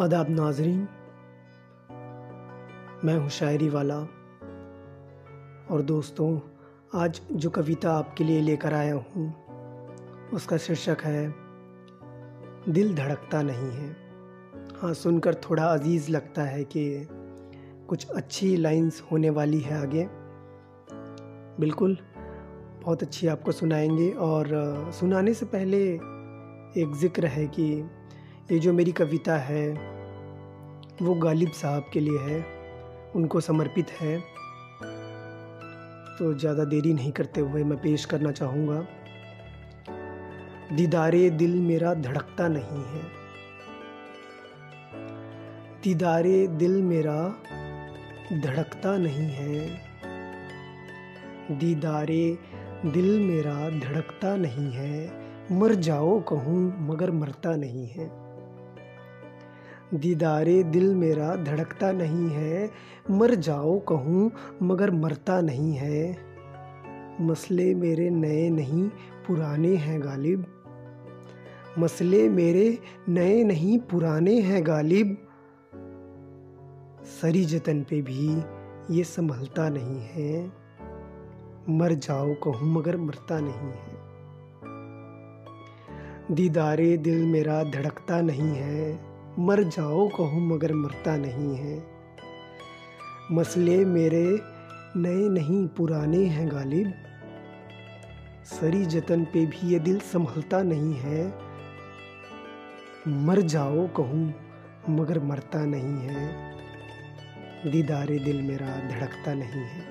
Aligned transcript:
आदाब 0.00 0.26
नाजरीन, 0.30 0.88
मैं 3.04 3.16
हूँ 3.16 3.28
शायरी 3.28 3.68
वाला। 3.68 3.96
और 5.70 5.82
दोस्तों, 5.82 6.40
आज 6.94 7.20
जो 7.32 7.50
कविता 7.50 7.92
आपके 7.92 8.24
लिए 8.24 8.40
लेकर 8.40 8.74
आया 8.74 8.94
हूँ, 8.94 9.34
उसका 10.32 10.56
शीर्षक 10.56 10.96
है, 11.00 11.34
दिल 12.68 12.94
धड़कता 12.94 13.42
नहीं 13.42 13.70
है। 13.70 13.96
हाँ 14.82 14.94
सुनकर 14.94 15.34
थोड़ा 15.34 15.64
अज़ीज़ 15.64 16.10
लगता 16.10 16.42
है 16.42 16.64
कि 16.64 17.08
कुछ 17.88 18.08
अच्छी 18.08 18.56
लाइंस 18.56 19.02
होने 19.12 19.30
वाली 19.30 19.60
है 19.60 19.82
आगे। 19.82 20.08
बिल्कुल, 21.60 21.98
बहुत 22.84 23.02
अच्छी 23.02 23.26
आपको 23.26 23.52
सुनाएँगे। 23.52 24.10
और, 24.10 24.46
सुनाने 24.94 25.34
से 25.34 25.46
पहले 25.46 25.94
एक 26.82 26.92
ज़िक्र 26.94 27.26
है 27.26 27.46
कि 27.46 27.90
ये 28.52 28.58
जो 28.58 28.72
मेरी 28.72 28.92
कविता 28.92 29.36
है, 29.36 29.72
वो 31.02 31.14
गालिब 31.14 31.50
साहब 31.50 31.90
के 31.92 32.00
लिए 32.00 32.18
है, 32.18 32.46
उनको 33.16 33.40
समर्पित 33.40 33.90
है। 33.90 34.20
तो 36.18 36.34
ज़्यादा 36.34 36.64
देरी 36.64 36.94
नहीं 36.94 37.12
करते 37.12 37.40
हुए 37.40 37.64
मैं 37.64 37.78
पेश 37.78 38.04
करना 38.04 38.32
चाहूँगा। 38.32 38.86
दीदारे 40.76 41.30
दिल 41.30 41.60
मेरा 41.60 41.94
धड़कता 41.94 42.48
नहीं 42.48 42.84
है। 42.84 43.02
दीदारे 45.82 46.46
दिल 46.46 46.82
मेरा 46.82 47.34
धड़कता 48.32 48.96
नहीं 48.96 49.28
है। 49.28 49.68
दीदारे 51.58 52.38
दिल 52.86 53.20
मेरा 53.20 53.68
धड़कता 53.70 54.36
नहीं 54.36 54.72
है। 54.72 55.12
मर 55.52 55.74
जाओ 55.74 56.20
कहूँ 56.20 56.88
मगर 56.88 57.10
मरता 57.10 57.56
नहीं 57.56 57.86
है। 57.88 58.27
दीदारे 59.94 60.62
दिल 60.62 60.94
मेरा 60.94 61.36
धड़कता 61.36 61.92
नहीं 61.92 62.28
है। 62.30 62.70
मर 63.10 63.34
जाओ 63.34 63.78
कहूँ, 63.78 64.30
मगर 64.62 64.90
मरता 64.90 65.40
नहीं 65.40 65.72
है। 65.74 66.16
मसले 67.20 67.74
मेरे 67.74 68.10
नए 68.10 68.50
नहीं, 68.50 68.88
पुराने 69.26 69.76
हैं 69.76 70.04
गालिब। 70.04 70.46
मसले 71.78 72.28
मेरे 72.28 72.78
नए 73.08 73.44
नहीं, 73.44 73.78
पुराने 73.78 74.40
हैं 74.40 74.66
गालिब। 74.66 75.16
सरी 77.20 77.44
जतन 77.44 77.82
पे 77.82 78.02
भी 78.02 78.42
ये 78.98 79.04
संभलता 79.04 79.68
नहीं 79.68 80.00
है। 80.00 80.52
मर 81.68 81.92
जाओ 81.92 82.34
कहूँ, 82.34 82.72
मगर 82.72 82.96
मरता 82.96 83.40
नहीं 83.40 83.70
है। 83.70 83.98
दीदारे 86.34 86.96
दिल 86.96 87.26
मेरा 87.26 87.62
धड़कता 87.62 88.20
नहीं 88.20 88.54
है। 88.54 89.07
मर 89.38 89.62
जाओ 89.62 90.08
कहूँ 90.08 90.48
मगर 90.48 90.72
मरता 90.72 91.16
नहीं 91.16 91.56
है। 91.56 91.82
मसले 93.32 93.84
मेरे 93.84 94.40
नए 94.96 95.28
नहीं, 95.28 95.66
पुराने 95.66 96.24
हैं 96.24 96.48
गालिब। 96.52 96.92
सरी 98.44 98.86
जतन 98.86 99.24
पे 99.24 99.46
भी 99.46 99.72
ये 99.72 99.78
दिल 99.78 99.98
संभलता 99.98 100.62
नहीं 100.62 100.94
है। 100.94 101.34
मर 103.08 103.40
जाओ 103.40 103.86
कहूँ 103.86 104.34
मगर 104.90 105.18
मरता 105.18 105.64
नहीं 105.64 106.08
है। 106.08 106.52
दीदारे 107.72 108.18
दिल 108.18 108.42
मेरा 108.42 108.66
धड़कता 108.66 109.34
नहीं 109.34 109.64
है। 109.64 109.84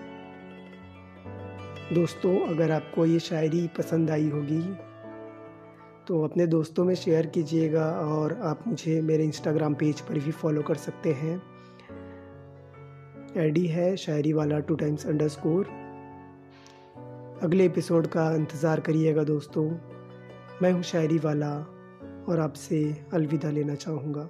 दोस्तों, 1.94 2.48
अगर 2.48 2.72
आपको 2.72 3.06
ये 3.06 3.20
शायरी 3.20 3.68
पसंद 3.68 4.12
आई 4.12 4.30
होगी 4.30 4.62
तो 6.08 6.22
अपने 6.24 6.48
दोस्तों 6.48 6.84
में 6.86 6.96
शेयर 6.96 7.26
कीजिएगा 7.26 7.86
और 8.02 8.34
आप 8.44 8.68
मुझे 8.68 9.02
मेरे 9.02 9.24
इंस्टाग्राम 9.24 9.74
पेज 9.74 10.02
पर 10.02 10.20
भी 10.20 10.32
फॉलो 10.32 10.62
कर 10.62 10.76
सकते 10.76 11.14
हैं। 11.14 11.42
आईडी 13.38 13.66
है 13.68 13.96
शायरी 13.98 14.34
वाला 14.34 14.60
टू 14.60 14.76
टाइम्स 14.76 15.06
अंडर 15.08 15.28
स्कोर 15.28 15.66
अगले 17.44 17.66
एपिसोड 17.66 18.08
का 18.08 18.32
इंतज़ार 18.36 18.80
करिएगा 18.80 19.24
दोस्तों। 19.24 19.70
मैं 20.62 20.72
हूँ 20.72 20.84
शायरी 20.84 21.18
वाला 21.18 21.54
और 22.30 22.40
आपसे 22.40 23.06
अलविदा 23.14 23.50
लेना 23.50 23.76
चाहूँगा। 23.76 24.30